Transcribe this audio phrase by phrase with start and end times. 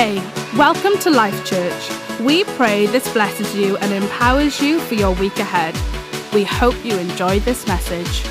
[0.00, 0.22] Hey,
[0.56, 2.20] welcome to Life Church.
[2.20, 5.74] We pray this blesses you and empowers you for your week ahead.
[6.32, 8.22] We hope you enjoyed this message.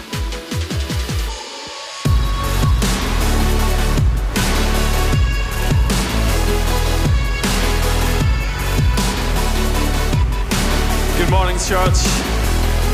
[11.17, 11.97] Good morning, church.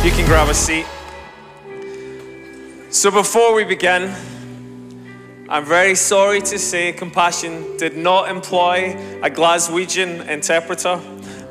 [0.04, 0.88] You can grab a seat.
[2.90, 4.16] So, before we begin,
[5.50, 11.02] I'm very sorry to say Compassion did not employ a Glaswegian interpreter.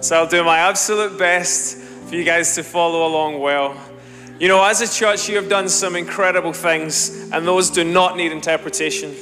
[0.00, 3.76] So, I'll do my absolute best for you guys to follow along well.
[4.40, 8.16] You know, as a church, you have done some incredible things, and those do not
[8.16, 9.14] need interpretation.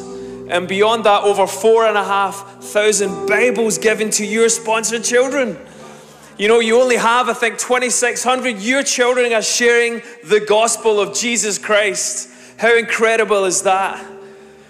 [0.49, 5.57] and beyond that, over four and a half thousand Bibles given to your sponsored children.
[6.39, 8.59] You know, you only have, I think, 2,600.
[8.59, 12.29] Your children are sharing the gospel of Jesus Christ.
[12.57, 14.01] How incredible is that?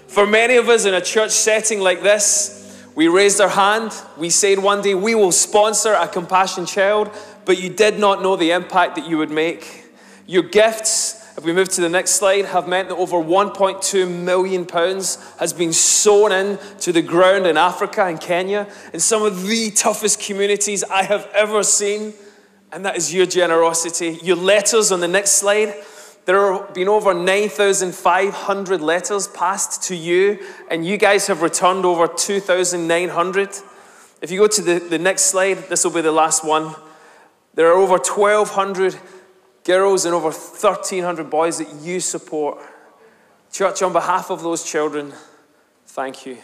[0.07, 3.93] For many of us in a church setting like this, we raised our hand.
[4.17, 8.35] We said one day we will sponsor a compassion child, but you did not know
[8.35, 9.91] the impact that you would make.
[10.25, 14.65] Your gifts, if we move to the next slide, have meant that over 1.2 million
[14.65, 19.47] pounds has been sown in to the ground in Africa and Kenya, in some of
[19.47, 22.13] the toughest communities I have ever seen.
[22.73, 24.19] And that is your generosity.
[24.21, 25.75] Your letters on the next slide.
[26.25, 32.05] There have been over 9,500 letters passed to you, and you guys have returned over
[32.05, 33.49] 2,900.
[34.21, 36.75] If you go to the, the next slide, this will be the last one.
[37.53, 38.99] There are over 1,200
[39.69, 42.57] girls and over 1,300 boys that you support.
[43.51, 45.13] Church, on behalf of those children,
[45.85, 46.39] thank you.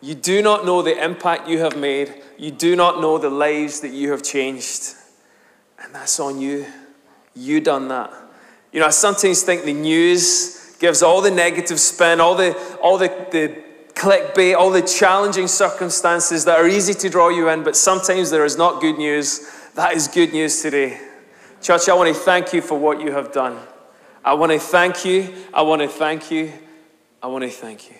[0.00, 2.20] You do not know the impact you have made.
[2.36, 4.96] You do not know the lives that you have changed.
[5.84, 6.66] And that's on you.
[7.36, 8.12] You done that.
[8.72, 12.98] You know, I sometimes think the news gives all the negative spin, all the all
[12.98, 13.62] the, the
[13.94, 18.44] clickbait, all the challenging circumstances that are easy to draw you in, but sometimes there
[18.44, 19.48] is not good news.
[19.76, 21.11] That is good news today.
[21.62, 23.56] Church, I want to thank you for what you have done.
[24.24, 25.32] I want to thank you.
[25.54, 26.52] I want to thank you.
[27.22, 27.94] I want to thank you.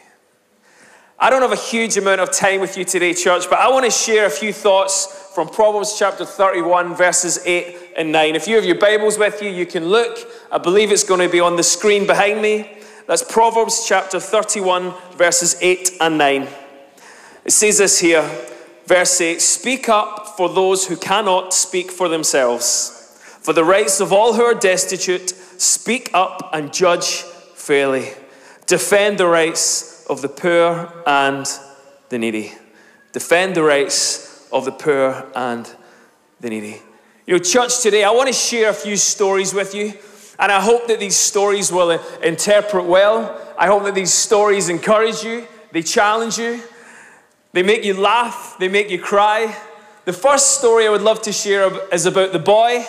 [1.16, 3.84] I don't have a huge amount of time with you today, church, but I want
[3.84, 8.34] to share a few thoughts from Proverbs chapter 31, verses 8 and 9.
[8.34, 10.18] If you have your Bibles with you, you can look.
[10.50, 12.78] I believe it's going to be on the screen behind me.
[13.06, 16.48] That's Proverbs chapter 31, verses 8 and 9.
[17.44, 18.28] It says this here,
[18.86, 23.01] verse 8 Speak up for those who cannot speak for themselves.
[23.42, 27.22] For the rights of all who are destitute, speak up and judge
[27.56, 28.10] fairly.
[28.66, 31.44] Defend the rights of the poor and
[32.08, 32.52] the needy.
[33.10, 35.68] Defend the rights of the poor and
[36.40, 36.82] the needy.
[37.26, 39.94] Your church, today I want to share a few stories with you,
[40.38, 41.90] and I hope that these stories will
[42.22, 43.40] interpret well.
[43.58, 46.62] I hope that these stories encourage you, they challenge you,
[47.52, 49.56] they make you laugh, they make you cry.
[50.04, 52.86] The first story I would love to share is about the boy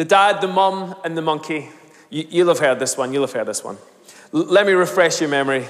[0.00, 1.68] the dad, the mum, and the monkey.
[2.08, 3.12] You, will have heard this one.
[3.12, 3.76] You'll have heard this one.
[4.32, 5.68] L- let me refresh your memory.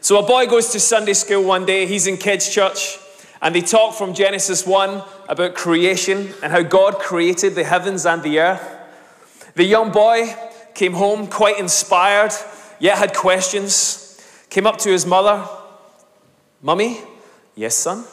[0.00, 1.84] So, a boy goes to Sunday school one day.
[1.84, 2.96] He's in kids' church,
[3.42, 8.22] and they talk from Genesis 1 about creation and how God created the heavens and
[8.22, 8.66] the earth.
[9.54, 10.34] The young boy
[10.74, 12.32] came home quite inspired,
[12.80, 14.18] yet had questions.
[14.48, 15.46] Came up to his mother,
[16.62, 17.02] Mummy,
[17.54, 18.06] yes, son.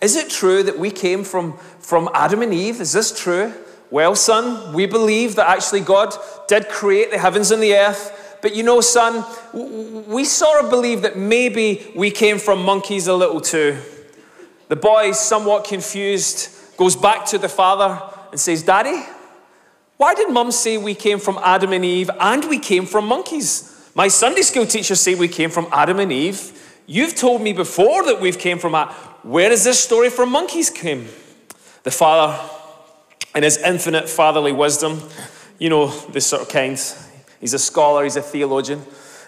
[0.00, 2.80] Is it true that we came from, from Adam and Eve?
[2.80, 3.54] Is this true?
[3.94, 6.16] Well, son, we believe that actually God
[6.48, 8.38] did create the heavens and the earth.
[8.42, 9.24] But you know, son,
[10.08, 13.78] we sort of believe that maybe we came from monkeys a little too.
[14.66, 18.02] The boy, somewhat confused, goes back to the father
[18.32, 19.00] and says, Daddy,
[19.96, 23.92] why did mum say we came from Adam and Eve and we came from monkeys?
[23.94, 26.80] My Sunday school teacher said we came from Adam and Eve.
[26.86, 28.74] You've told me before that we've came from.
[29.22, 31.06] Where does this story from monkeys came?
[31.84, 32.36] The father
[33.34, 35.00] in his infinite fatherly wisdom,
[35.58, 36.78] you know, this sort of kind.
[37.40, 38.82] He's a scholar, he's a theologian.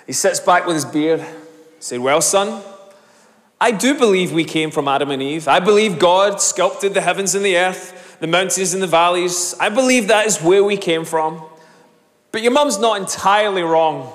[0.06, 1.24] He sits back with his beard,
[1.80, 2.62] said, Well, son,
[3.60, 5.48] I do believe we came from Adam and Eve.
[5.48, 9.54] I believe God sculpted the heavens and the earth, the mountains and the valleys.
[9.58, 11.42] I believe that is where we came from.
[12.32, 14.12] But your mum's not entirely wrong.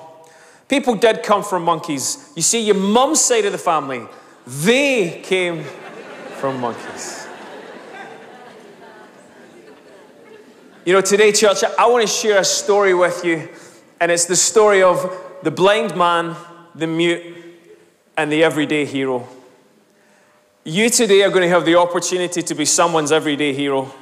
[0.68, 2.32] People did come from monkeys.
[2.36, 4.06] You see, your mum's side of the family,
[4.46, 5.64] they came
[6.40, 7.21] from monkeys.
[10.84, 13.48] You know, today, church, I want to share a story with you,
[14.00, 16.36] and it's the story of the blind man,
[16.74, 17.22] the mute,
[18.18, 19.28] and the everyday hero.
[20.64, 23.94] You today are going to have the opportunity to be someone's everyday hero.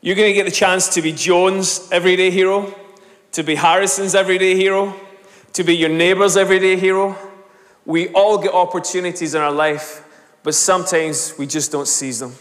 [0.00, 2.74] You're going to get the chance to be Joan's everyday hero,
[3.32, 4.98] to be Harrison's everyday hero,
[5.52, 7.14] to be your neighbor's everyday hero.
[7.84, 10.02] We all get opportunities in our life,
[10.42, 12.32] but sometimes we just don't seize them.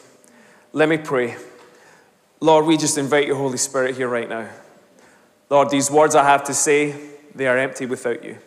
[0.72, 1.36] Let me pray.
[2.44, 4.50] Lord, we just invite your Holy Spirit here right now.
[5.50, 6.94] Lord, these words I have to say,
[7.34, 8.38] they are empty without you.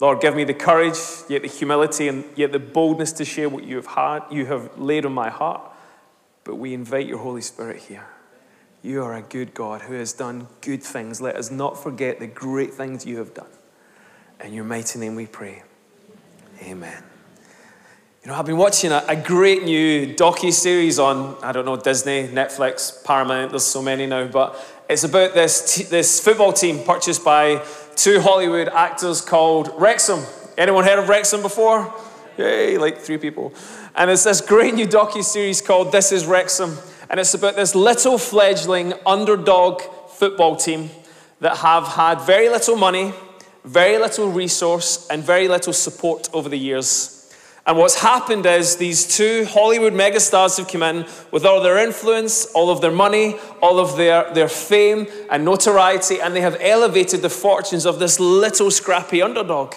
[0.00, 0.96] Lord, give me the courage,
[1.28, 4.78] yet the humility, and yet the boldness to share what you have had, you have
[4.78, 5.60] laid on my heart.
[6.42, 8.06] But we invite your Holy Spirit here.
[8.82, 11.20] You are a good God who has done good things.
[11.20, 13.50] Let us not forget the great things you have done.
[14.42, 15.64] In your mighty name we pray.
[16.62, 17.02] Amen.
[18.26, 22.26] You know, I've been watching a, a great new docu-series on, I don't know, Disney,
[22.26, 27.24] Netflix, Paramount, there's so many now, but it's about this, t- this football team purchased
[27.24, 27.64] by
[27.94, 30.24] two Hollywood actors called Wrexham.
[30.58, 31.94] Anyone heard of Wrexham before?
[32.36, 33.54] Yay, like three people.
[33.94, 36.76] And it's this great new docu-series called This is Wrexham.
[37.08, 40.90] And it's about this little fledgling underdog football team
[41.38, 43.14] that have had very little money,
[43.64, 47.15] very little resource, and very little support over the years.
[47.66, 52.46] And what's happened is these two Hollywood megastars have come in with all their influence,
[52.54, 57.22] all of their money, all of their, their fame and notoriety, and they have elevated
[57.22, 59.74] the fortunes of this little scrappy underdog.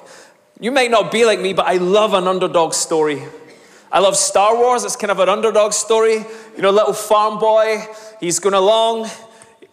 [0.60, 3.24] You might not be like me, but I love an underdog story.
[3.92, 4.84] I love Star Wars.
[4.84, 6.18] It's kind of an underdog story.
[6.56, 7.84] You know, little farm boy,
[8.20, 9.10] he's going along,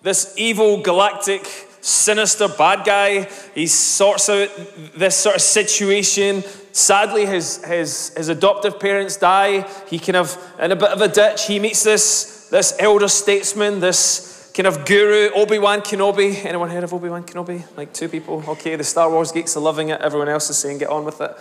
[0.03, 1.45] this evil galactic
[1.83, 3.29] sinister bad guy.
[3.55, 4.49] He sorts out
[4.95, 6.43] this sort of situation.
[6.77, 9.63] Sadly, his, his, his adoptive parents die.
[9.89, 13.81] He kind of, in a bit of a ditch, he meets this, this elder statesman,
[13.81, 16.45] this kind of guru, Obi-Wan Kenobi.
[16.45, 17.65] Anyone heard of Obi-Wan Kenobi?
[17.79, 18.45] Like two people.
[18.47, 20.03] Okay, the Star Wars geeks are loving it.
[20.03, 21.35] Everyone else is saying get on with it.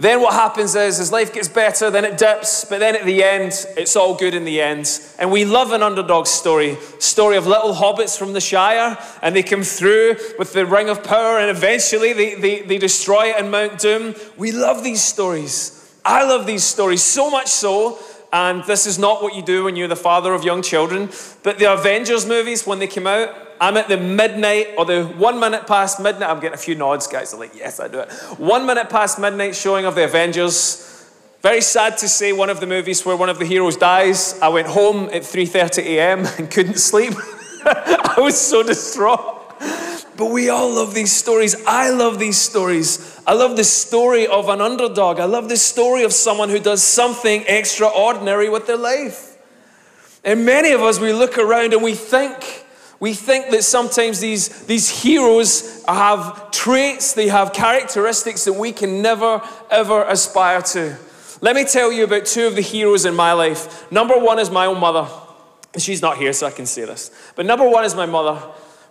[0.00, 3.22] Then what happens is as life gets better, then it dips, but then at the
[3.22, 4.98] end, it's all good in the end.
[5.18, 6.78] And we love an underdog story.
[6.98, 11.04] Story of little hobbits from the Shire, and they come through with the ring of
[11.04, 14.14] power, and eventually they, they, they destroy it in Mount Doom.
[14.38, 15.76] We love these stories.
[16.02, 17.98] I love these stories so much so
[18.32, 21.10] and this is not what you do when you're the father of young children.
[21.42, 25.38] But the Avengers movies, when they came out, I'm at the midnight or the one
[25.38, 26.30] minute past midnight.
[26.30, 27.30] I'm getting a few nods, guys.
[27.30, 28.10] They're like, yes, I do it.
[28.38, 30.86] One minute past midnight showing of the Avengers.
[31.42, 34.38] Very sad to say one of the movies where one of the heroes dies.
[34.40, 36.26] I went home at 3:30 a.m.
[36.38, 37.14] and couldn't sleep.
[37.64, 39.36] I was so distraught.
[40.16, 41.56] But we all love these stories.
[41.66, 43.20] I love these stories.
[43.26, 45.18] I love the story of an underdog.
[45.18, 49.38] I love the story of someone who does something extraordinary with their life.
[50.22, 52.66] And many of us, we look around and we think,
[53.00, 59.00] we think that sometimes these, these heroes have traits, they have characteristics that we can
[59.00, 60.98] never, ever aspire to.
[61.40, 63.90] Let me tell you about two of the heroes in my life.
[63.90, 65.08] Number one is my own mother.
[65.78, 67.10] She's not here, so I can say this.
[67.36, 68.38] But number one is my mother.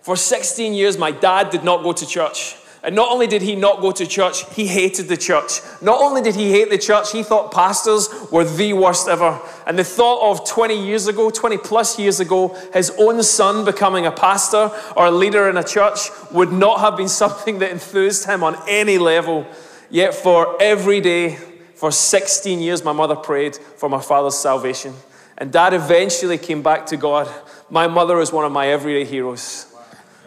[0.02, 2.56] For 16 years, my dad did not go to church.
[2.82, 5.60] And not only did he not go to church, he hated the church.
[5.82, 9.38] Not only did he hate the church, he thought pastors were the worst ever.
[9.66, 14.06] And the thought of 20 years ago, 20 plus years ago, his own son becoming
[14.06, 18.24] a pastor or a leader in a church would not have been something that enthused
[18.24, 19.46] him on any level.
[19.90, 21.36] Yet, for every day,
[21.74, 24.94] for 16 years, my mother prayed for my father's salvation.
[25.36, 27.28] And dad eventually came back to God.
[27.68, 29.69] My mother is one of my everyday heroes.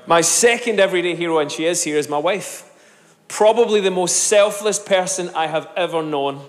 [0.05, 2.69] My second everyday hero, and she is here, is my wife.
[3.27, 6.41] Probably the most selfless person I have ever known.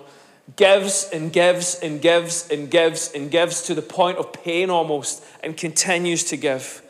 [0.55, 5.23] Gives and gives and gives and gives and gives to the point of pain almost
[5.43, 6.83] and continues to give.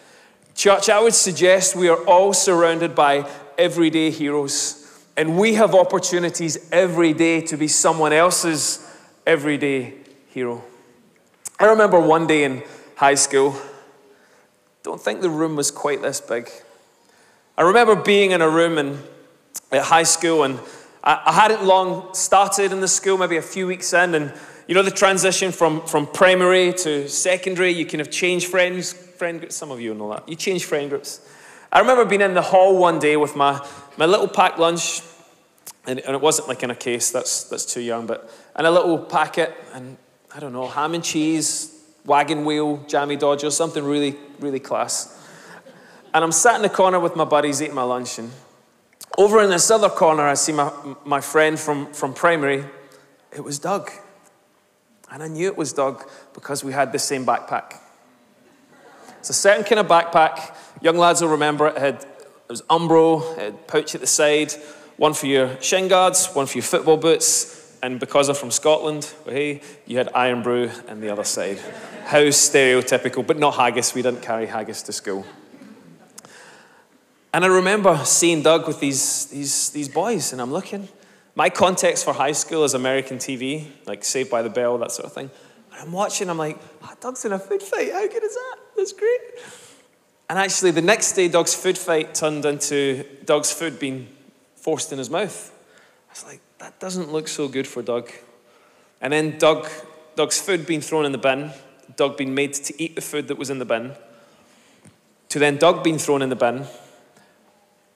[0.56, 4.82] Church, I would suggest we are all surrounded by everyday heroes.
[5.16, 8.86] And we have opportunities every day to be someone else's
[9.26, 9.94] everyday
[10.30, 10.64] hero.
[11.58, 12.64] I remember one day in
[12.96, 13.56] high school,
[14.86, 16.48] don't think the room was quite this big.
[17.58, 19.00] I remember being in a room in,
[19.72, 20.60] at high school, and
[21.04, 24.32] I, I hadn't long started in the school, maybe a few weeks in, and
[24.68, 29.40] you know the transition from, from primary to secondary, you kind of change friends, friend
[29.40, 30.30] groups, some of you know that.
[30.30, 31.20] You change friend groups.
[31.72, 35.02] I remember being in the hall one day with my, my little packed lunch,
[35.88, 38.72] and, and it wasn't like in a case, that's, that's too young, but in a
[38.72, 39.98] little packet, and
[40.36, 41.75] I don't know, ham and cheese,
[42.06, 45.12] wagon wheel, jammy dodger, something really, really class.
[46.14, 48.32] And I'm sat in the corner with my buddies eating my lunch, and
[49.18, 50.72] Over in this other corner, I see my,
[51.06, 52.66] my friend from, from primary.
[53.32, 53.90] It was Doug.
[55.12, 57.80] And I knew it was Doug because we had the same backpack.
[59.20, 60.56] It's a certain kind of backpack.
[60.82, 61.76] Young lads will remember it.
[61.76, 64.54] it had, it was Umbro, it had pouch at the side,
[64.98, 69.14] one for your shin guards, one for your football boots, and because I'm from Scotland,
[69.26, 71.60] hey, you had Irn-Bru and the other side.
[72.06, 73.96] How stereotypical, but not haggis.
[73.96, 75.26] We didn't carry haggis to school.
[77.34, 80.88] And I remember seeing Doug with these, these, these boys, and I'm looking.
[81.34, 85.08] My context for high school is American TV, like Saved by the Bell, that sort
[85.08, 85.32] of thing.
[85.72, 87.92] And I'm watching, I'm like, oh, Doug's in a food fight.
[87.92, 88.56] How good is that?
[88.78, 89.20] That's great.
[90.30, 94.10] And actually, the next day, Doug's food fight turned into Doug's food being
[94.56, 95.52] forced in his mouth.
[96.08, 98.12] I was like, that doesn't look so good for Doug.
[99.02, 99.68] And then Doug,
[100.16, 101.52] Doug's food being thrown in the bin,
[101.96, 103.94] Doug being made to eat the food that was in the bin,
[105.30, 106.66] to then Doug being thrown in the bin,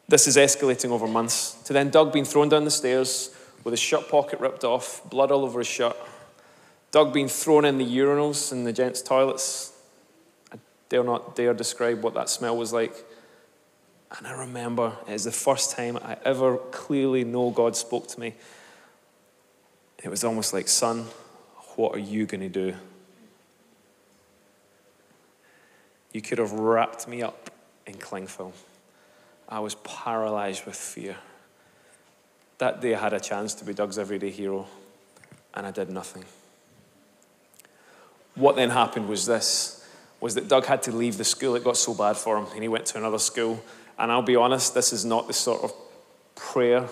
[0.10, 1.54] this is escalating over months.
[1.66, 5.32] To then Doug being thrown down the stairs with his shirt pocket ripped off, blood
[5.32, 5.96] all over his shirt.
[6.92, 9.72] Doug being thrown in the urinals in the gents' toilets.
[10.52, 10.58] I
[10.90, 12.94] dare not dare describe what that smell was like.
[14.18, 18.20] And I remember it is the first time I ever clearly know God spoke to
[18.20, 18.34] me.
[20.04, 21.06] It was almost like, son,
[21.76, 22.76] what are you going to do?
[26.12, 27.52] You could have wrapped me up
[27.86, 28.54] in cling film.
[29.48, 31.18] I was paralyzed with fear.
[32.58, 34.68] That day I had a chance to be Doug's everyday hero,
[35.54, 36.26] and I did nothing.
[38.36, 39.76] What then happened was this
[40.20, 41.56] was that Doug had to leave the school.
[41.56, 43.64] It got so bad for him, and he went to another school.
[43.98, 45.74] And I'll be honest, this is not the sort of
[46.36, 46.88] prayer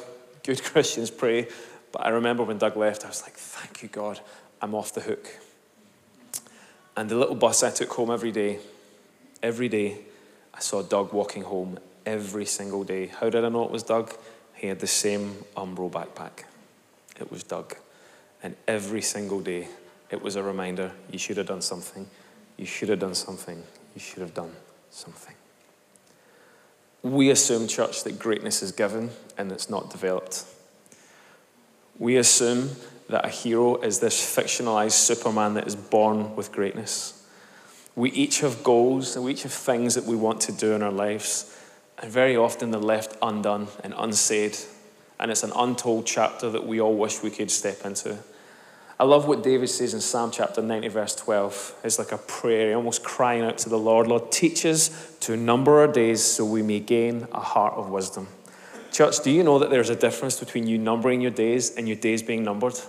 [0.48, 1.48] good Christians pray.
[1.92, 4.20] But I remember when Doug left, I was like, thank you, God,
[4.62, 5.28] I'm off the hook.
[6.96, 8.60] And the little bus I took home every day,
[9.42, 10.00] every day,
[10.54, 13.08] I saw Doug walking home every single day.
[13.08, 14.14] How did I know it was Doug?
[14.56, 16.46] He had the same Umbro backpack.
[17.20, 17.76] It was Doug.
[18.42, 19.68] And every single day,
[20.10, 22.08] it was a reminder you should have done something.
[22.58, 23.64] You should have done something.
[23.94, 24.52] You should have done
[24.90, 25.36] something.
[27.04, 30.46] We assume, church, that greatness is given and it's not developed.
[32.00, 32.72] We assume
[33.10, 37.17] that a hero is this fictionalized Superman that is born with greatness.
[37.98, 40.84] We each have goals and we each have things that we want to do in
[40.84, 41.58] our lives.
[41.98, 44.56] And very often they're left undone and unsaid.
[45.20, 48.20] And it's an untold chapter that we all wish we could step into.
[49.00, 51.80] I love what David says in Psalm chapter 90, verse 12.
[51.84, 55.80] It's like a prayer, almost crying out to the Lord Lord, teach us to number
[55.80, 58.28] our days so we may gain a heart of wisdom.
[58.92, 61.98] Church, do you know that there's a difference between you numbering your days and your
[61.98, 62.80] days being numbered?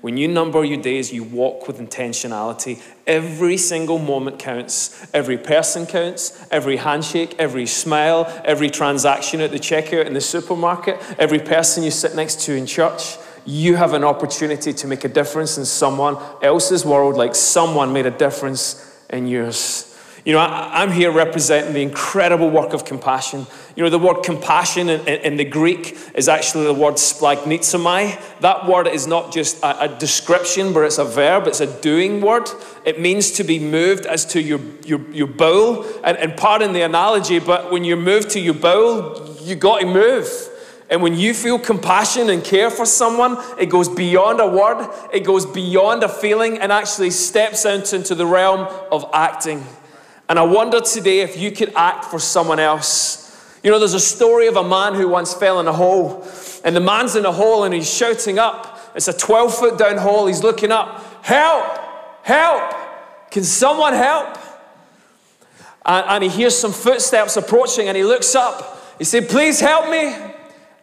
[0.00, 2.80] When you number your days, you walk with intentionality.
[3.06, 5.06] Every single moment counts.
[5.12, 6.46] Every person counts.
[6.50, 11.90] Every handshake, every smile, every transaction at the checkout in the supermarket, every person you
[11.90, 13.18] sit next to in church.
[13.44, 18.06] You have an opportunity to make a difference in someone else's world, like someone made
[18.06, 19.89] a difference in yours.
[20.24, 23.46] You know, I, am here representing the incredible work of compassion.
[23.74, 28.40] You know, the word compassion in, in, in the Greek is actually the word splanchnizomai.
[28.40, 32.20] That word is not just a, a, description, but it's a verb, it's a doing
[32.20, 32.50] word.
[32.84, 35.86] It means to be moved as to your, your, your bowel.
[36.04, 39.86] And, and pardon the analogy, but when you're moved to your bowel, you got to
[39.86, 40.30] move.
[40.90, 45.20] And when you feel compassion and care for someone, it goes beyond a word, it
[45.20, 49.64] goes beyond a feeling, and actually steps out into the realm of acting.
[50.30, 53.36] And I wonder today if you could act for someone else.
[53.64, 56.24] You know, there's a story of a man who once fell in a hole,
[56.62, 58.78] and the man's in a hole and he's shouting up.
[58.94, 60.28] It's a 12 foot down hole.
[60.28, 61.66] He's looking up, Help!
[62.22, 62.74] Help!
[63.32, 64.38] Can someone help?
[65.84, 68.94] And, and he hears some footsteps approaching and he looks up.
[68.98, 70.14] He said, Please help me.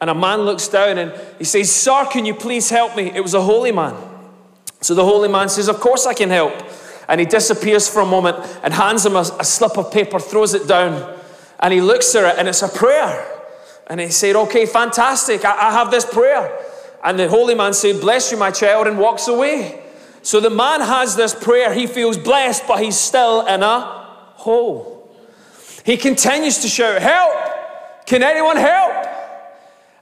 [0.02, 3.12] And a man looks down and he says, Sir, can you please help me?
[3.16, 3.96] It was a holy man.
[4.82, 6.54] So the holy man says, Of course I can help.
[7.08, 10.54] And he disappears for a moment and hands him a, a slip of paper, throws
[10.54, 11.18] it down,
[11.60, 13.26] and he looks at it, and it's a prayer.
[13.88, 16.66] And he said, Okay, fantastic, I, I have this prayer.
[17.04, 19.84] And the holy man said, Bless you, my child, and walks away.
[20.22, 21.74] So the man has this prayer.
[21.74, 23.80] He feels blessed, but he's still in a
[24.36, 25.10] hole.
[25.86, 27.34] He continues to shout, Help!
[28.06, 29.06] Can anyone help?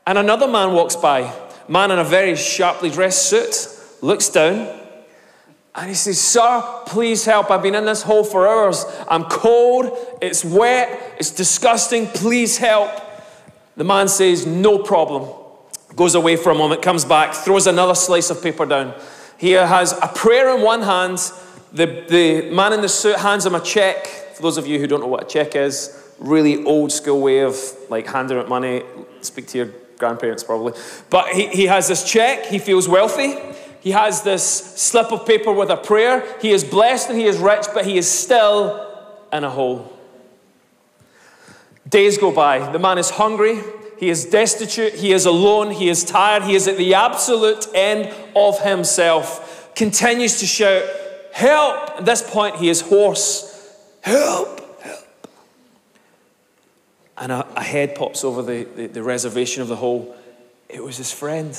[0.07, 1.33] And another man walks by,
[1.67, 3.67] man in a very sharply dressed suit,
[4.01, 4.79] looks down,
[5.75, 7.51] and he says, Sir, please help.
[7.51, 8.85] I've been in this hole for hours.
[9.09, 9.91] I'm cold,
[10.21, 12.07] it's wet, it's disgusting.
[12.07, 12.91] Please help.
[13.75, 15.29] The man says, No problem.
[15.95, 18.93] Goes away for a moment, comes back, throws another slice of paper down.
[19.37, 21.19] He has a prayer in one hand.
[21.73, 24.07] The, the man in the suit hands him a check.
[24.35, 27.39] For those of you who don't know what a check is, really old school way
[27.39, 27.57] of
[27.89, 28.83] like handing out money.
[29.21, 30.73] Speak to your grandparents probably.
[31.09, 33.37] But he, he has this check, he feels wealthy.
[33.85, 36.25] He has this slip of paper with a prayer.
[36.41, 38.83] He is blessed and he is rich, but he is still
[39.31, 39.95] in a hole.
[41.87, 42.71] Days go by.
[42.71, 43.61] The man is hungry.
[43.99, 44.95] He is destitute.
[44.95, 45.69] He is alone.
[45.69, 46.41] He is tired.
[46.41, 49.71] He is at the absolute end of himself.
[49.75, 50.83] Continues to shout,
[51.31, 51.99] Help!
[51.99, 53.71] At this point, he is hoarse.
[54.01, 54.81] Help!
[54.81, 55.07] Help!
[57.19, 60.15] And a, a head pops over the, the, the reservation of the hole.
[60.69, 61.55] It was his friend.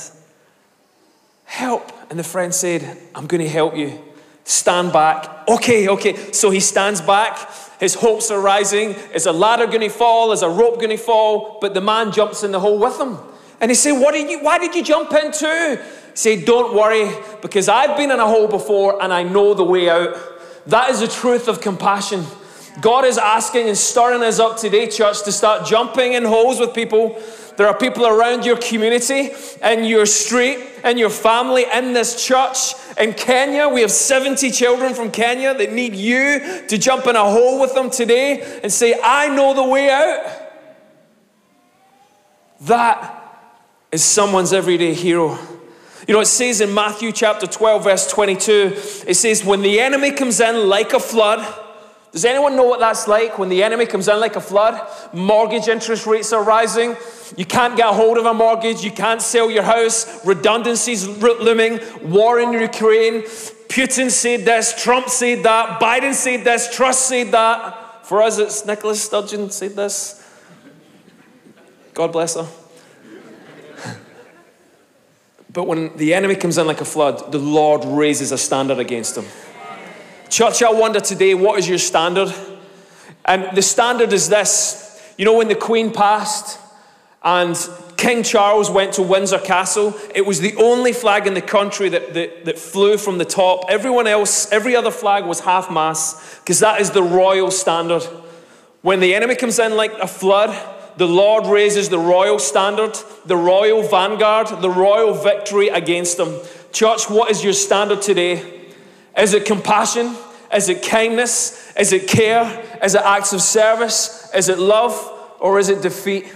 [1.47, 1.91] Help!
[2.09, 3.99] And the friend said, I'm going to help you.
[4.43, 5.47] Stand back.
[5.47, 6.31] Okay, okay.
[6.31, 7.49] So he stands back.
[7.79, 8.91] His hopes are rising.
[9.13, 10.31] Is a ladder going to fall?
[10.33, 11.57] Is a rope going to fall?
[11.59, 13.17] But the man jumps in the hole with him.
[13.59, 15.79] And he said, what did you, Why did you jump in too?
[16.13, 17.11] Said, don't worry,
[17.41, 20.15] because I've been in a hole before and I know the way out.
[20.67, 22.25] That is the truth of compassion.
[22.81, 26.75] God is asking and stirring us up today, church, to start jumping in holes with
[26.75, 27.19] people.
[27.57, 29.31] There are people around your community
[29.63, 32.75] and your street and your family in this church.
[32.99, 37.23] In Kenya, we have 70 children from Kenya that need you to jump in a
[37.23, 40.43] hole with them today and say, I know the way out.
[42.61, 43.13] That
[43.91, 45.39] is someone's everyday hero.
[46.07, 48.73] You know, it says in Matthew chapter 12, verse 22,
[49.07, 51.65] it says, When the enemy comes in like a flood,
[52.11, 54.79] does anyone know what that's like when the enemy comes in like a flood?
[55.13, 56.95] Mortgage interest rates are rising.
[57.35, 58.83] You can't get a hold of a mortgage.
[58.83, 60.25] You can't sell your house.
[60.25, 61.79] Redundancies looming.
[62.03, 63.23] War in Ukraine.
[63.67, 64.81] Putin said this.
[64.81, 65.79] Trump said that.
[65.81, 66.73] Biden said this.
[66.73, 68.05] Truss said that.
[68.05, 70.23] For us, it's Nicola Sturgeon said this.
[71.93, 72.47] God bless her.
[75.51, 79.17] But when the enemy comes in like a flood, the Lord raises a standard against
[79.17, 79.25] him.
[80.29, 82.33] Church, I wonder today, what is your standard?
[83.25, 84.83] And the standard is this.
[85.17, 86.59] You know, when the Queen passed
[87.23, 87.57] and
[87.95, 92.13] King Charles went to Windsor Castle, it was the only flag in the country that,
[92.13, 93.65] that, that flew from the top.
[93.69, 98.03] Everyone else, every other flag was half mast, because that is the royal standard.
[98.81, 100.55] When the enemy comes in like a flood,
[100.97, 106.39] the Lord raises the royal standard, the royal vanguard, the royal victory against them.
[106.73, 108.56] Church, what is your standard today?
[109.17, 110.15] Is it compassion?
[110.53, 111.73] Is it kindness?
[111.75, 112.63] Is it care?
[112.83, 114.31] Is it acts of service?
[114.33, 114.93] Is it love?
[115.39, 116.33] Or is it defeat?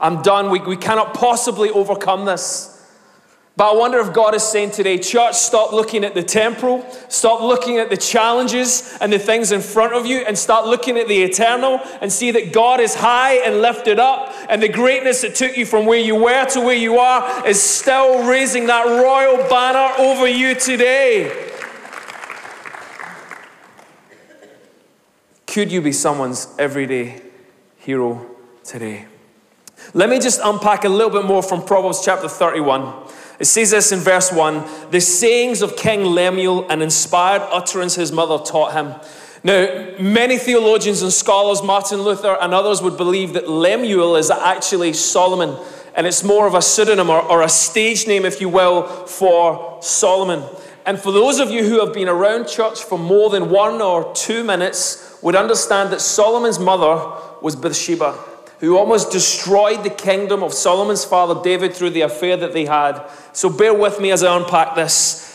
[0.00, 0.50] I'm done.
[0.50, 2.70] We, we cannot possibly overcome this.
[3.54, 7.42] But I wonder if God is saying today, church, stop looking at the temporal, stop
[7.42, 11.06] looking at the challenges and the things in front of you, and start looking at
[11.06, 15.34] the eternal and see that God is high and lifted up, and the greatness that
[15.34, 19.36] took you from where you were to where you are is still raising that royal
[19.50, 21.51] banner over you today.
[25.52, 27.20] Could you be someone's everyday
[27.76, 28.24] hero
[28.64, 29.04] today?
[29.92, 33.10] Let me just unpack a little bit more from Proverbs chapter 31.
[33.38, 38.10] It says this in verse 1 The sayings of King Lemuel, an inspired utterance his
[38.10, 38.94] mother taught him.
[39.44, 44.94] Now, many theologians and scholars, Martin Luther and others, would believe that Lemuel is actually
[44.94, 45.62] Solomon,
[45.94, 49.82] and it's more of a pseudonym or, or a stage name, if you will, for
[49.82, 50.44] Solomon.
[50.84, 54.12] And for those of you who have been around church for more than one or
[54.14, 58.18] two minutes, would understand that Solomon's mother was Bathsheba
[58.62, 63.04] who almost destroyed the kingdom of Solomon's father David through the affair that they had.
[63.32, 65.28] So bear with me as I unpack this.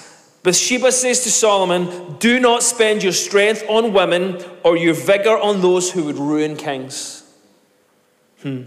[0.43, 5.59] Bathsheba says to Solomon, Do not spend your strength on women or your vigor on
[5.59, 7.29] those who would ruin kings.
[8.43, 8.61] Hmm.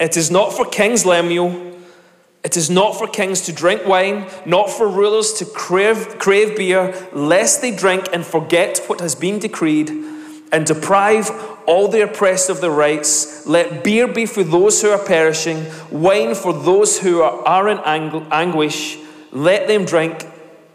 [0.00, 1.73] It is not for kings, Lemuel.
[2.44, 6.94] It is not for kings to drink wine, not for rulers to crave, crave beer,
[7.12, 9.90] lest they drink and forget what has been decreed
[10.52, 11.30] and deprive
[11.66, 13.46] all the oppressed of their rights.
[13.46, 17.78] Let beer be for those who are perishing, wine for those who are, are in
[17.78, 18.98] anguish.
[19.32, 20.26] Let them drink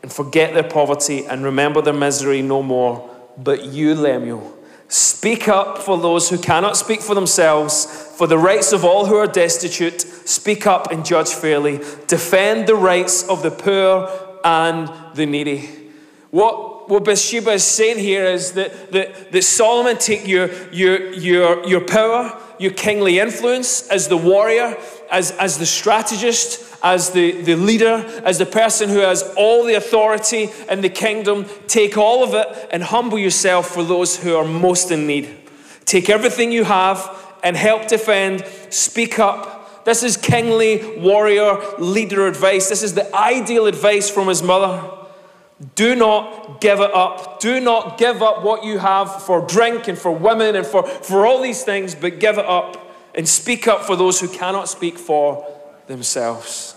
[0.02, 3.10] and forget their poverty and remember their misery no more.
[3.38, 4.59] But you, Lemuel,
[4.90, 7.86] speak up for those who cannot speak for themselves,
[8.18, 10.02] for the rights of all who are destitute.
[10.02, 11.80] Speak up and judge fairly.
[12.08, 14.10] Defend the rights of the poor
[14.44, 15.70] and the needy.
[16.32, 21.68] What what Bathsheba is saying here is that, that, that Solomon take your, your, your,
[21.68, 24.76] your power, your kingly influence as the warrior,
[25.12, 29.76] as, as the strategist, as the, the leader, as the person who has all the
[29.76, 31.46] authority in the kingdom.
[31.68, 35.38] Take all of it and humble yourself for those who are most in need.
[35.86, 37.08] Take everything you have
[37.44, 39.86] and help defend, speak up.
[39.86, 42.68] This is kingly warrior leader advice.
[42.68, 44.99] This is the ideal advice from his mother.
[45.76, 47.42] Do not give it up.
[47.42, 51.26] Do not give up what you have for drink and for women and for, for
[51.26, 54.98] all these things, but give it up and speak up for those who cannot speak
[54.98, 55.46] for
[55.88, 56.76] themselves.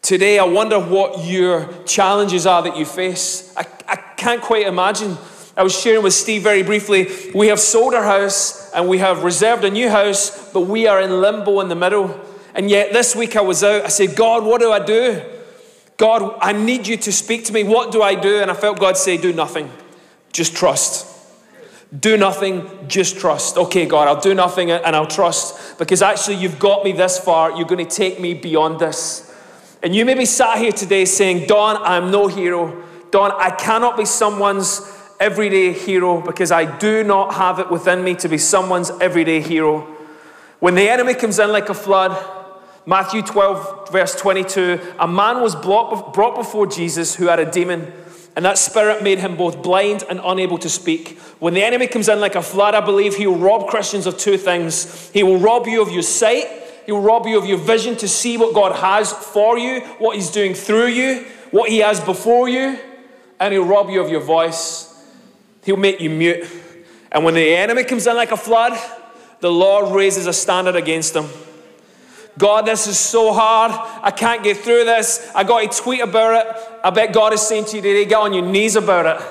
[0.00, 3.52] Today, I wonder what your challenges are that you face.
[3.56, 5.16] I, I can't quite imagine.
[5.56, 7.08] I was sharing with Steve very briefly.
[7.34, 11.00] We have sold our house and we have reserved a new house, but we are
[11.00, 12.20] in limbo in the middle.
[12.54, 13.84] And yet, this week I was out.
[13.84, 15.22] I said, God, what do I do?
[16.02, 17.62] God, I need you to speak to me.
[17.62, 18.40] What do I do?
[18.40, 19.70] And I felt God say, Do nothing.
[20.32, 21.06] Just trust.
[21.96, 23.56] Do nothing, just trust.
[23.56, 27.56] Okay, God, I'll do nothing and I'll trust because actually you've got me this far.
[27.56, 29.32] You're going to take me beyond this.
[29.80, 32.82] And you may be sat here today saying, Don, I'm no hero.
[33.12, 34.80] Don, I cannot be someone's
[35.20, 39.82] everyday hero because I do not have it within me to be someone's everyday hero.
[40.58, 42.41] When the enemy comes in like a flood,
[42.84, 47.92] Matthew 12, verse 22, a man was brought before Jesus who had a demon,
[48.34, 51.18] and that spirit made him both blind and unable to speak.
[51.38, 54.18] When the enemy comes in like a flood, I believe he will rob Christians of
[54.18, 55.10] two things.
[55.10, 56.46] He will rob you of your sight,
[56.84, 60.16] he will rob you of your vision to see what God has for you, what
[60.16, 62.78] he's doing through you, what he has before you,
[63.38, 64.88] and he'll rob you of your voice.
[65.64, 66.48] He'll make you mute.
[67.12, 68.76] And when the enemy comes in like a flood,
[69.38, 71.28] the Lord raises a standard against them.
[72.38, 73.72] God, this is so hard.
[74.02, 75.30] I can't get through this.
[75.34, 76.78] I got to tweet about it.
[76.82, 79.22] I bet God is saying to you today, get on your knees about it.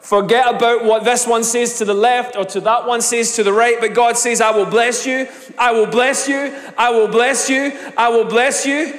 [0.00, 3.44] Forget about what this one says to the left or to that one says to
[3.44, 7.06] the right, but God says, I will bless you, I will bless you, I will
[7.06, 8.98] bless you, I will bless you.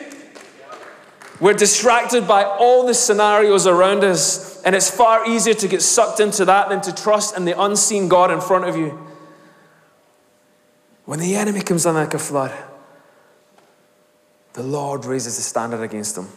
[1.42, 6.22] We're distracted by all the scenarios around us, and it's far easier to get sucked
[6.22, 8.98] into that than to trust in the unseen God in front of you.
[11.04, 12.54] When the enemy comes in like a flood,
[14.54, 16.30] the Lord raises the standard against them.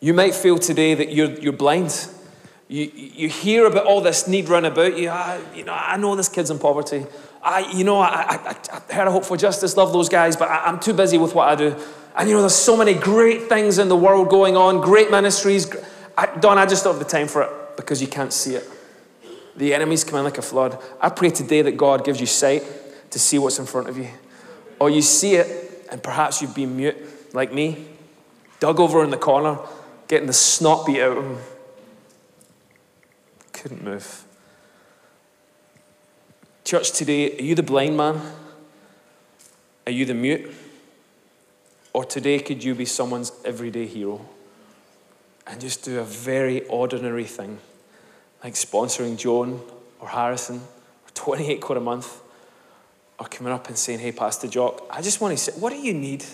[0.00, 2.08] You might feel today that you're, you're blind.
[2.68, 5.08] You, you hear about all this need run about you.
[5.08, 7.06] I, you know, I know this kid's in poverty.
[7.42, 10.48] I, you know, I, I, I heard a Hope for Justice, love those guys, but
[10.48, 11.76] I, I'm too busy with what I do.
[12.16, 15.70] And you know, there's so many great things in the world going on, great ministries.
[16.16, 18.68] I, Don, I just don't have the time for it because you can't see it.
[19.56, 20.82] The enemy's coming like a flood.
[21.00, 22.64] I pray today that God gives you sight
[23.10, 24.08] to see what's in front of you.
[24.80, 26.96] Or you see it and perhaps you've been mute
[27.34, 27.86] like me,
[28.60, 29.58] Doug over in the corner,
[30.08, 31.38] getting the snot beat out of him.
[33.52, 34.24] Couldn't move.
[36.64, 38.20] Church today, are you the blind man?
[39.86, 40.50] Are you the mute?
[41.92, 44.20] Or today, could you be someone's everyday hero
[45.46, 47.58] and just do a very ordinary thing,
[48.44, 49.62] like sponsoring Joan
[49.98, 52.20] or Harrison, or 28 quid a month?
[53.18, 55.78] Or coming up and saying, Hey, Pastor Jock, I just want to say, what do
[55.78, 56.24] you need?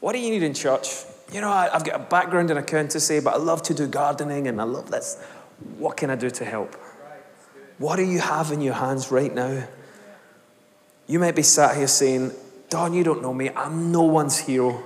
[0.00, 0.88] What do you need in church?
[1.32, 4.46] You know, I, have got a background in accountancy, but I love to do gardening
[4.46, 5.22] and I love this.
[5.78, 6.74] What can I do to help?
[7.78, 9.66] What do you have in your hands right now?
[11.06, 12.32] You might be sat here saying,
[12.68, 13.50] Don, you don't know me.
[13.50, 14.82] I'm no one's hero.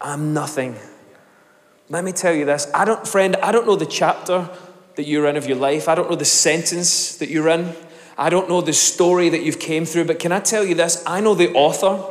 [0.00, 0.76] I'm nothing.
[1.88, 2.70] Let me tell you this.
[2.74, 4.48] I don't, friend, I don't know the chapter
[4.96, 5.88] that you're in of your life.
[5.88, 7.74] I don't know the sentence that you're in.
[8.18, 11.02] I don't know the story that you've came through, but can I tell you this?
[11.06, 12.04] I know the author.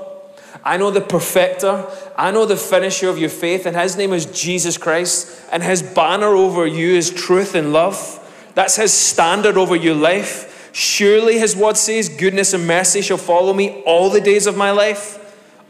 [0.64, 1.86] I know the perfecter.
[2.18, 5.40] I know the finisher of your faith, and his name is Jesus Christ.
[5.52, 8.24] And his banner over you is truth and love.
[8.56, 10.72] That's his standard over your life.
[10.74, 14.72] Surely, his word says, goodness and mercy shall follow me all the days of my
[14.72, 15.27] life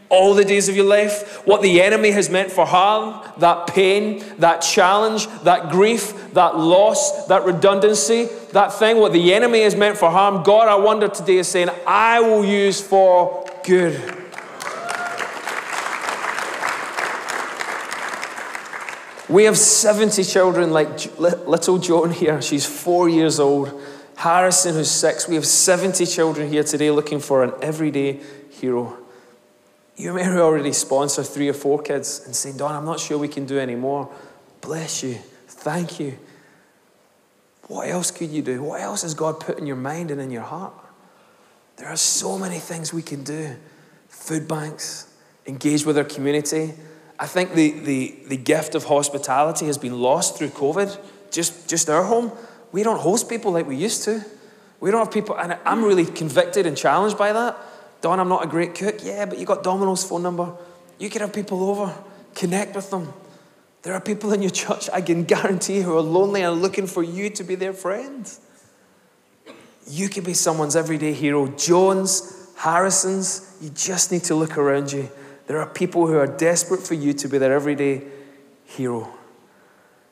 [0.08, 1.46] all the days of your life.
[1.46, 7.26] What the enemy has meant for harm, that pain, that challenge, that grief, that loss,
[7.26, 11.38] that redundancy, that thing, what the enemy has meant for harm, God, I wonder today
[11.38, 14.18] is saying, I will use for good.
[19.28, 22.40] We have 70 children like little Joan here.
[22.40, 23.78] She's four years old.
[24.16, 25.28] Harrison, who's six.
[25.28, 28.97] We have 70 children here today looking for an everyday hero.
[29.98, 33.26] You may already sponsor three or four kids and saying, Don, I'm not sure we
[33.26, 34.08] can do any more.
[34.60, 35.18] Bless you.
[35.48, 36.16] Thank you.
[37.66, 38.62] What else could you do?
[38.62, 40.72] What else has God put in your mind and in your heart?
[41.76, 43.56] There are so many things we can do.
[44.08, 45.12] Food banks,
[45.46, 46.74] engage with our community.
[47.18, 50.96] I think the, the, the gift of hospitality has been lost through COVID.
[51.32, 52.30] Just, just our home.
[52.70, 54.24] We don't host people like we used to.
[54.78, 57.56] We don't have people, and I'm really convicted and challenged by that.
[58.00, 58.96] Don, I'm not a great cook.
[59.02, 60.54] Yeah, but you got Domino's phone number.
[60.98, 61.94] You can have people over,
[62.34, 63.12] connect with them.
[63.82, 67.02] There are people in your church, I can guarantee, who are lonely and looking for
[67.02, 68.30] you to be their friend.
[69.86, 71.46] You can be someone's everyday hero.
[71.46, 75.08] Joans, Harrisons, you just need to look around you.
[75.46, 78.02] There are people who are desperate for you to be their everyday
[78.64, 79.08] hero.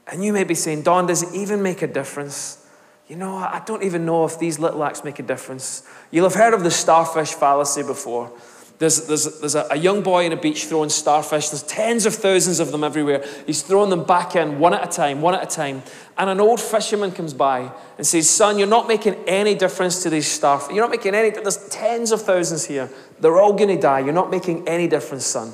[0.06, 2.65] And you may be saying, Don, does it even make a difference?
[3.08, 5.84] You know, I don't even know if these little acts make a difference.
[6.10, 8.32] You'll have heard of the starfish fallacy before.
[8.78, 11.48] There's, there's, there's a, a, young boy on a beach throwing starfish.
[11.48, 13.24] There's tens of thousands of them everywhere.
[13.46, 15.82] He's throwing them back in one at a time, one at a time.
[16.18, 20.10] And an old fisherman comes by and says, Son, you're not making any difference to
[20.10, 20.74] these starfish.
[20.74, 22.90] You're not making any, there's tens of thousands here.
[23.18, 24.00] They're all going to die.
[24.00, 25.52] You're not making any difference, son.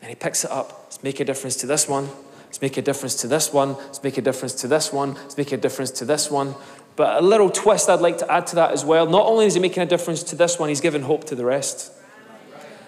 [0.00, 0.82] And he picks it up.
[0.84, 2.08] Let's make a difference to this one.
[2.52, 3.74] Let's make a difference to this one.
[3.76, 5.14] Let's make a difference to this one.
[5.14, 6.54] Let's make a difference to this one.
[6.96, 9.06] But a little twist I'd like to add to that as well.
[9.06, 11.44] Not only is he making a difference to this one, he's giving hope to the
[11.44, 11.92] rest.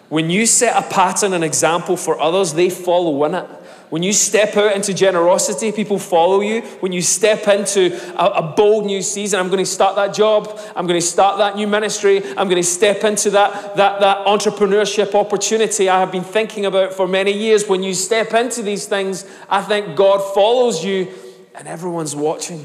[0.08, 3.48] When you set a pattern, an example for others, they follow in it.
[3.90, 6.62] When you step out into generosity, people follow you.
[6.80, 10.58] When you step into a, a, bold new season, I'm going to start that job.
[10.74, 12.22] I'm going to start that new ministry.
[12.30, 16.92] I'm going to step into that, that, that entrepreneurship opportunity I have been thinking about
[16.92, 17.68] for many years.
[17.68, 21.12] When you step into these things, I think God follows you
[21.54, 22.64] and everyone's watching.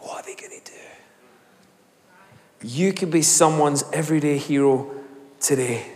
[0.00, 0.78] What are they going to do?
[2.62, 4.90] You could be someone's everyday hero
[5.40, 5.86] today.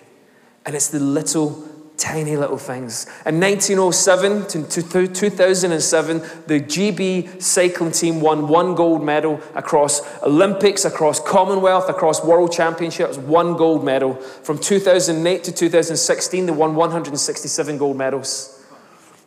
[0.65, 1.65] And it's the little,
[1.97, 3.07] tiny little things.
[3.25, 11.21] In 1907 to 2007, the GB cycling team won one gold medal across Olympics, across
[11.21, 14.15] Commonwealth, across World Championships, one gold medal.
[14.15, 18.65] From 2008 to 2016, they won 167 gold medals.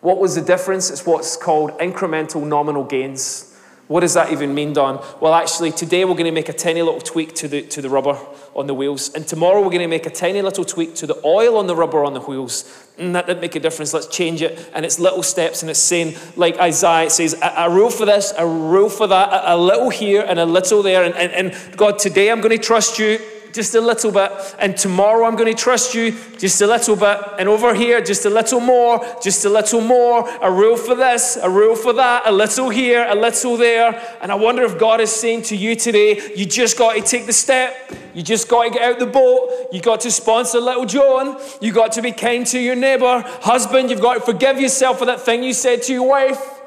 [0.02, 0.90] What was the difference?
[0.90, 3.49] It's what's called incremental nominal gains.
[3.90, 5.04] What does that even mean, Don?
[5.20, 7.90] Well, actually, today we're going to make a tiny little tweak to the, to the
[7.90, 8.20] rubber
[8.56, 9.12] on the wheels.
[9.16, 11.76] And tomorrow we're going to make a tiny little tweak to the oil on the
[11.76, 12.72] rubber on the wheels.
[13.00, 13.92] And that didn't make a difference.
[13.92, 14.70] Let's change it.
[14.76, 15.64] And it's little steps.
[15.64, 19.34] And it's saying, like Isaiah, says, a, a rule for this, a rule for that,
[19.34, 21.04] a, a little here and a little there.
[21.04, 23.18] And, and, and God, today I'm going to trust you
[23.54, 24.32] just a little bit.
[24.60, 27.18] And tomorrow I'm going to trust you just a little bit.
[27.38, 30.30] And over here, just a little more, just a little more.
[30.42, 34.18] A rule for this, a rule for that, a little here, a little there.
[34.22, 37.26] And I wonder if God is saying to you today, you just got to take
[37.26, 37.76] the step.
[38.14, 39.70] You just got to get out the boat.
[39.72, 41.40] You got to sponsor little John.
[41.62, 43.24] You got to be kind to your neighbor.
[43.42, 46.60] Husband, you've got to forgive yourself for that thing you said to your wife.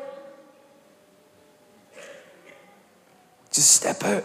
[3.52, 4.24] Just step out.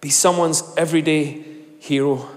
[0.00, 1.47] Be someone's everyday
[1.88, 2.28] hero?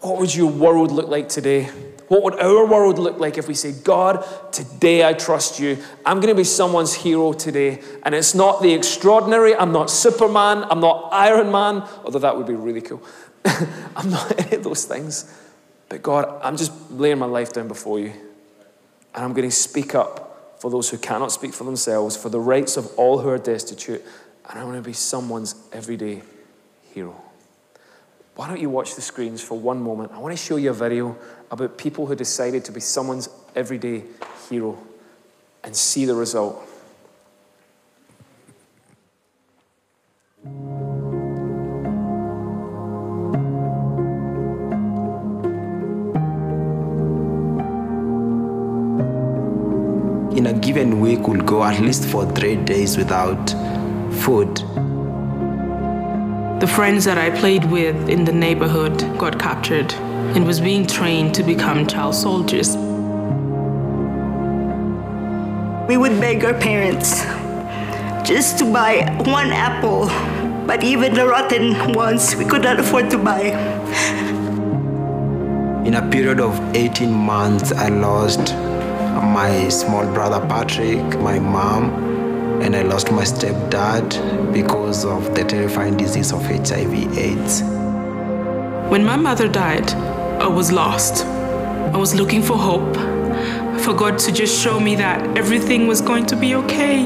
[0.00, 1.64] What would your world look like today?
[2.08, 5.78] What would our world look like if we say, God, today I trust you.
[6.04, 7.80] I'm going to be someone's hero today.
[8.02, 9.54] And it's not the extraordinary.
[9.54, 10.64] I'm not Superman.
[10.70, 13.02] I'm not Iron Man, although that would be really cool.
[13.96, 15.32] I'm not any of those things.
[15.88, 18.12] But God, I'm just laying my life down before you.
[19.14, 22.40] And I'm going to speak up for those who cannot speak for themselves, for the
[22.40, 24.04] rights of all who are destitute.
[24.48, 26.22] And I want to be someone's everyday
[26.92, 27.29] hero.
[28.40, 30.12] Why don't you watch the screens for one moment?
[30.12, 31.14] I want to show you a video
[31.50, 34.02] about people who decided to be someone's everyday
[34.48, 34.78] hero
[35.62, 36.66] and see the result.
[50.34, 53.50] In a given week, we'll go at least for three days without
[54.22, 54.62] food.
[56.60, 59.94] The friends that I played with in the neighborhood got captured
[60.34, 62.76] and was being trained to become child soldiers.
[65.88, 67.24] We would beg our parents
[68.28, 70.08] just to buy one apple,
[70.66, 73.44] but even the rotten ones we could not afford to buy.
[75.86, 78.52] In a period of 18 months, I lost
[79.32, 82.09] my small brother Patrick, my mom,
[82.62, 87.62] and I lost my stepdad because of the terrifying disease of HIV AIDS.
[88.90, 89.90] When my mother died,
[90.40, 91.24] I was lost.
[91.24, 92.94] I was looking for hope,
[93.80, 97.04] for God to just show me that everything was going to be okay,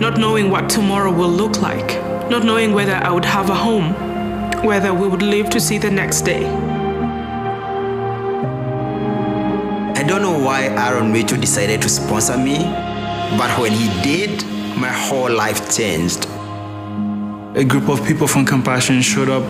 [0.00, 3.94] not knowing what tomorrow will look like, not knowing whether I would have a home,
[4.64, 6.46] whether we would live to see the next day.
[9.94, 12.58] I don't know why Aaron Mitchell decided to sponsor me,
[13.38, 14.42] but when he did,
[14.76, 16.26] my whole life changed.
[17.56, 19.44] A group of people from Compassion showed up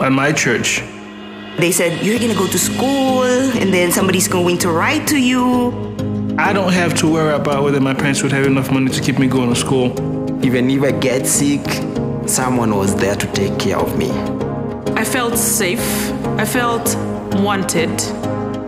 [0.00, 0.82] at my church.
[1.58, 5.94] They said, You're gonna go to school, and then somebody's going to write to you.
[6.36, 9.18] I don't have to worry about whether my parents would have enough money to keep
[9.20, 9.92] me going to school.
[10.44, 11.64] Even if I get sick,
[12.26, 14.10] someone was there to take care of me.
[14.96, 16.10] I felt safe.
[16.38, 16.96] I felt
[17.36, 17.90] wanted.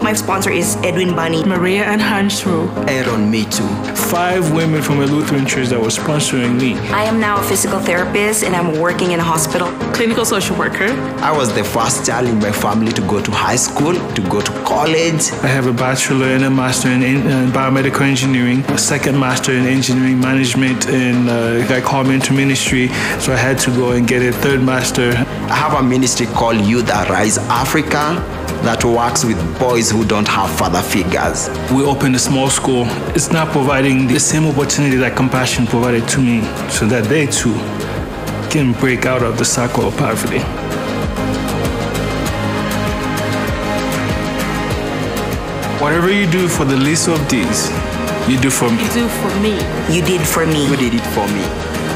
[0.07, 1.45] My sponsor is Edwin Bunny.
[1.45, 2.71] Maria and Hans Rue.
[2.87, 3.67] Aaron, me too.
[4.15, 6.79] Five women from a Lutheran church that were sponsoring me.
[6.91, 9.67] I am now a physical therapist and I'm working in a hospital.
[9.95, 10.91] Clinical social worker.
[11.31, 14.41] I was the first child in my family to go to high school, to go
[14.41, 15.33] to college.
[15.43, 19.51] I have a bachelor and a master in, in uh, biomedical engineering, a second master
[19.51, 23.73] in engineering management, and uh, a guy called me into ministry, so I had to
[23.73, 25.15] go and get a third master.
[25.51, 30.51] I have a ministry called Youth Arise Africa that works with boys who don't have
[30.59, 31.49] father figures.
[31.71, 32.85] We opened a small school.
[33.15, 37.55] It's now providing the same opportunity that Compassion provided to me, so that they too
[38.51, 40.41] can break out of the cycle of poverty.
[45.83, 47.71] Whatever you do for the least of these,
[48.29, 48.83] you do for me.
[48.83, 49.55] You do for me.
[49.95, 50.67] You did for me.
[50.67, 51.45] You did it for me.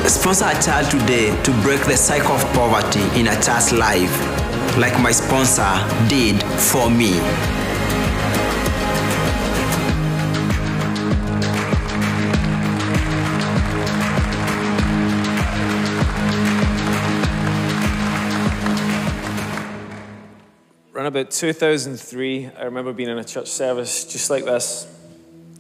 [0.09, 4.15] Sponsor a child today to break the cycle of poverty in a child's life,
[4.79, 5.63] like my sponsor
[6.09, 7.19] did for me.
[20.95, 24.87] Around about 2003, I remember being in a church service just like this.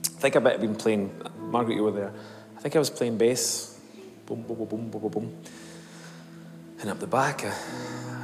[0.04, 2.12] I think I might have been playing, Margaret, you were there.
[2.56, 3.80] I think I was playing bass.
[4.26, 5.36] Boom, boom, boom, boom, boom, boom, boom.
[6.80, 7.52] And up the back, I, I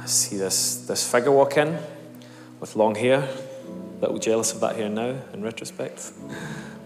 [0.07, 1.77] see this, this figure walk in
[2.59, 3.27] with long hair.
[3.97, 6.11] A little jealous of that hair now, in retrospect.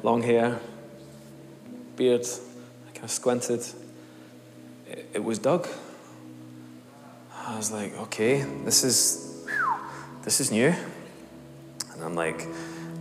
[0.04, 0.60] Long hair,
[1.96, 2.26] beard.
[2.88, 3.66] I kind of squinted.
[4.88, 5.68] It, it was Doug.
[7.46, 9.46] I was like, okay, this is
[10.24, 10.74] this is new.
[11.94, 12.46] And I'm like,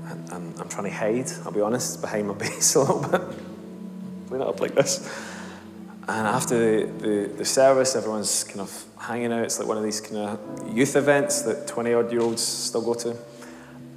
[0.06, 3.20] I'm, I'm, I'm trying to hide, I'll be honest, behind my bass a little bit.
[4.26, 5.09] Playing it up like this.
[6.08, 9.44] And after the, the, the service, everyone's kind of hanging out.
[9.44, 12.82] It's like one of these kind of youth events that 20 odd year olds still
[12.82, 13.16] go to.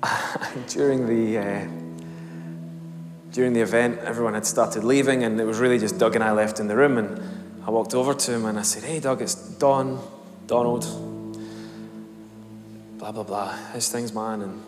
[0.67, 1.67] during the uh,
[3.31, 6.31] during the event, everyone had started leaving, and it was really just Doug and I
[6.31, 6.97] left in the room.
[6.97, 7.19] And
[7.65, 9.99] I walked over to him and I said, "Hey, Doug, it's Don,
[10.45, 10.83] Donald.
[12.99, 13.57] Blah blah blah.
[13.73, 14.61] His things, man?" And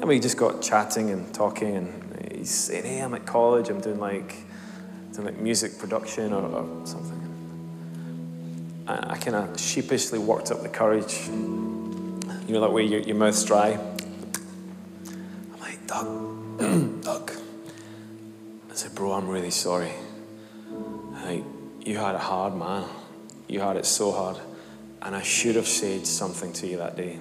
[0.00, 3.68] and we just got chatting and talking, and he's saying, "Hey, I'm at college.
[3.68, 4.45] I'm doing like
[5.16, 7.16] doing like music production or, or something."
[8.86, 11.28] I, I kind of sheepishly worked up the courage.
[11.28, 13.78] You know that way your, your mouth's dry.
[15.52, 17.32] I'm like, Doug, Doug.
[18.70, 19.92] I said, bro, I'm really sorry.
[21.24, 21.42] Like,
[21.84, 22.88] you had it hard, man.
[23.48, 24.38] You had it so hard.
[25.02, 27.18] And I should have said something to you that day.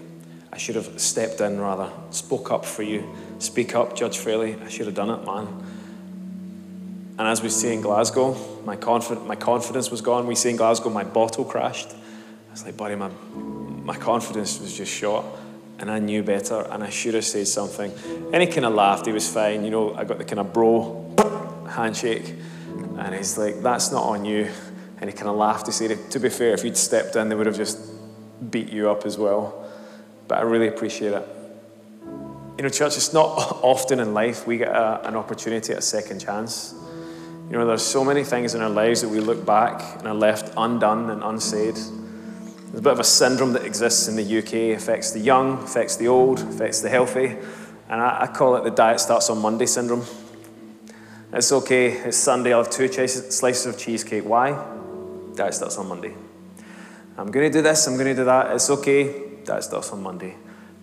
[0.54, 3.10] I should have stepped in rather, spoke up for you.
[3.40, 4.56] Speak up, Judge Fraley.
[4.64, 5.48] I should have done it, man.
[7.18, 10.28] And as we see in Glasgow, my, confi- my confidence was gone.
[10.28, 11.92] We see in Glasgow, my bottle crashed.
[11.92, 15.26] I was like, buddy, my, my confidence was just shot.
[15.80, 17.92] And I knew better, and I should have said something.
[18.34, 19.06] And he kind of laughed.
[19.06, 19.66] He was fine.
[19.66, 21.14] You know, I got the kind of bro
[21.70, 22.34] handshake.
[22.98, 24.50] And he's like, that's not on you.
[25.00, 25.68] And he kind of laughed.
[25.68, 27.80] He said, to be fair, if you'd stepped in, they would have just
[28.52, 29.70] beat you up as well.
[30.28, 31.28] But I really appreciate it.
[32.58, 33.26] You know, church, it's not
[33.64, 36.74] often in life we get a, an opportunity at a second chance.
[37.50, 40.16] You know, there's so many things in our lives that we look back and are
[40.16, 41.76] left undone and unsaid.
[41.76, 45.96] There's a bit of a syndrome that exists in the UK, affects the young, affects
[45.96, 47.38] the old, affects the healthy.
[47.88, 50.04] And I, I call it the diet starts on Monday syndrome.
[51.32, 54.26] It's okay, it's Sunday, I'll have two slices of cheesecake.
[54.26, 54.52] Why?
[55.36, 56.16] Diet starts on Monday.
[57.16, 58.56] I'm going to do this, I'm going to do that.
[58.56, 60.36] It's okay, diet starts on Monday.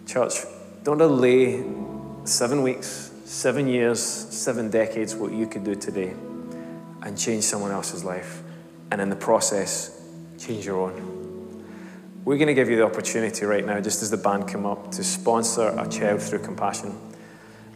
[0.06, 0.34] Church,
[0.84, 1.64] don't delay
[2.24, 6.14] seven weeks, seven years, seven decades what you could do today
[7.02, 8.42] and change someone else's life.
[8.90, 10.02] And in the process,
[10.38, 11.22] change your own.
[12.24, 14.92] We're going to give you the opportunity right now, just as the band come up,
[14.92, 16.96] to sponsor a child through compassion.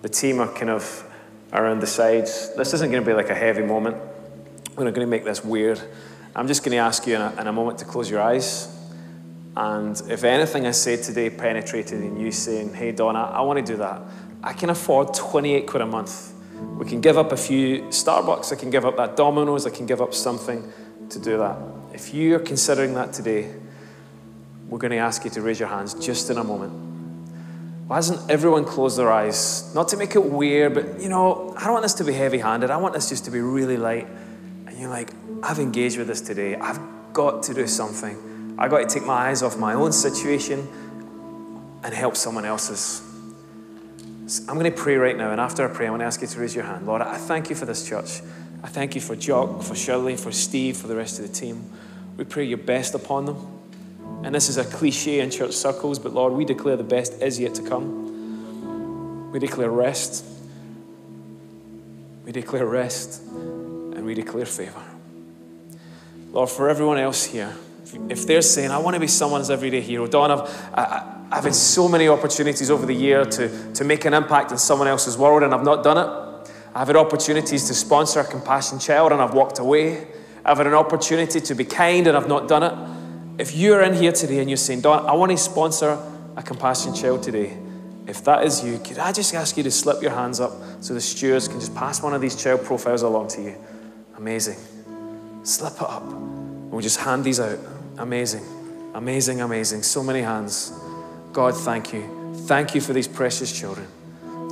[0.03, 1.05] The team are kind of
[1.53, 2.55] around the sides.
[2.55, 3.97] This isn't going to be like a heavy moment.
[4.77, 5.81] We're not going to make this weird.
[6.35, 8.73] I'm just going to ask you in a, in a moment to close your eyes.
[9.57, 13.73] And if anything I say today penetrated in you saying, hey, Donna, I want to
[13.73, 14.03] do that,
[14.43, 16.35] I can afford 28 quid a month.
[16.79, 19.87] We can give up a few Starbucks, I can give up that Domino's, I can
[19.87, 20.73] give up something
[21.11, 21.57] to do that.
[21.93, 23.53] If you are considering that today,
[24.69, 26.73] we're going to ask you to raise your hands just in a moment.
[27.87, 29.73] Why doesn't everyone close their eyes?
[29.75, 32.39] Not to make it weird, but you know, I don't want this to be heavy
[32.39, 32.71] handed.
[32.71, 34.09] I want this just to be really light.
[34.67, 35.11] And you're like,
[35.43, 36.57] I've engaged with this today.
[36.57, 36.81] I've
[37.13, 38.57] got to do something.
[38.59, 40.69] I've got to take my eyes off my own situation
[41.85, 43.03] and help someone else's.
[44.49, 46.27] I'm going to pray right now, and after I pray, I want to ask you
[46.27, 46.85] to raise your hand.
[46.85, 48.23] Lord, I thank you for this church.
[48.63, 51.71] I thank you for Jock, for Shirley, for Steve, for the rest of the team.
[52.17, 53.47] We pray your best upon them.
[54.25, 57.39] And this is a cliche in church circles, but Lord, we declare the best is
[57.39, 59.31] yet to come.
[59.31, 60.25] We declare rest.
[62.25, 64.83] We declare rest and we declare favor.
[66.33, 67.55] Lord, for everyone else here,
[68.09, 70.41] if they're saying, I want to be someone's everyday hero, Don, I've,
[70.75, 74.59] I, I've had so many opportunities over the year to, to make an impact in
[74.59, 76.51] someone else's world and I've not done it.
[76.75, 80.07] I've had opportunities to sponsor a compassion child and I've walked away.
[80.45, 83.41] I've had an opportunity to be kind and I've not done it.
[83.41, 85.99] If you're in here today and you're saying, Don, I want to sponsor
[86.37, 87.57] a compassion child today,
[88.07, 90.95] if that is you, could I just ask you to slip your hands up so
[90.95, 93.57] the stewards can just pass one of these child profiles along to you?
[94.17, 94.59] Amazing.
[95.43, 96.03] Slip it up.
[96.03, 97.59] and We'll just hand these out.
[97.99, 98.45] Amazing.
[98.95, 99.83] Amazing, amazing.
[99.83, 100.73] So many hands.
[101.33, 102.35] God, thank you.
[102.47, 103.87] Thank you for these precious children.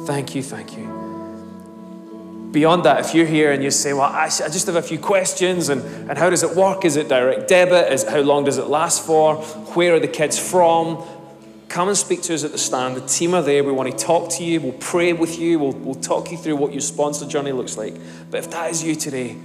[0.06, 1.04] Thank you, thank you.
[2.52, 5.70] Beyond that, if you're here and you say, Well, I, just have a few questions,
[5.70, 6.84] and, and how does it work?
[6.84, 7.92] Is it direct debit?
[7.92, 9.36] Is, how long does it last for?
[9.74, 11.04] Where are the kids from?
[11.68, 12.96] Come and speak to us at the stand.
[12.96, 13.64] The team are there.
[13.64, 14.60] We want to talk to you.
[14.60, 15.58] We'll pray with you.
[15.58, 17.94] We'll, we'll talk you through what your sponsor journey looks like.
[18.30, 19.36] But if that is you today,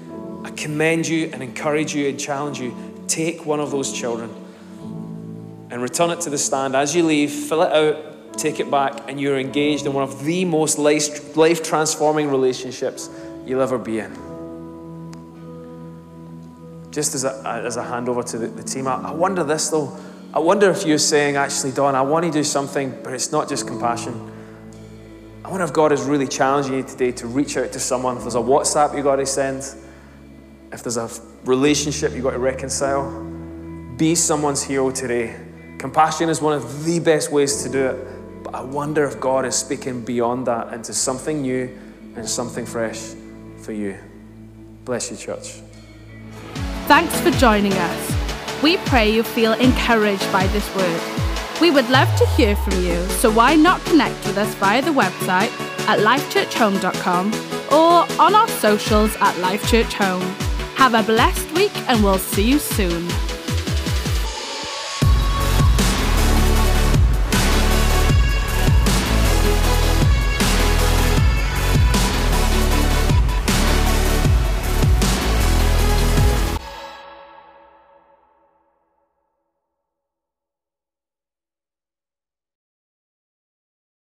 [0.43, 2.75] I commend you and encourage you and challenge you.
[3.09, 4.33] Take one of those children
[5.71, 6.75] and return it to the stand.
[6.75, 10.23] As you leave, fill it out, take it back, and you're engaged in one of
[10.23, 13.09] the most life transforming relationships
[13.47, 14.13] you'll ever be in.
[16.91, 19.97] Just as a, as a handover to the, the team, I, I wonder this though.
[20.31, 23.49] I wonder if you're saying, actually, Don, I want to do something, but it's not
[23.49, 24.31] just compassion.
[25.43, 28.17] I wonder if God is really challenging you today to reach out to someone.
[28.17, 29.63] If there's a WhatsApp you've got to send,
[30.71, 31.09] if there's a
[31.45, 33.09] relationship you've got to reconcile,
[33.97, 35.35] be someone's hero today.
[35.77, 38.43] Compassion is one of the best ways to do it.
[38.43, 41.77] But I wonder if God is speaking beyond that into something new
[42.15, 43.13] and something fresh
[43.61, 43.97] for you.
[44.85, 45.61] Bless you, church.
[46.87, 48.61] Thanks for joining us.
[48.63, 51.01] We pray you feel encouraged by this word.
[51.61, 54.91] We would love to hear from you, so why not connect with us via the
[54.91, 55.51] website
[55.87, 57.33] at lifechurchhome.com
[57.71, 60.48] or on our socials at lifechurchhome.
[60.79, 63.05] Have a blessed week and we'll see you soon.